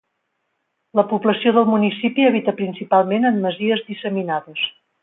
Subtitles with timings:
[0.99, 4.69] La població del municipi habita principalment en masies disseminades.